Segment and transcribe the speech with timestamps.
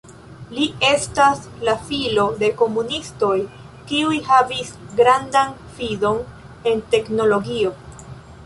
[0.53, 3.35] Li estas la filo de komunistoj
[3.91, 6.21] kiuj havis grandan fidon
[6.73, 7.77] en teknologio.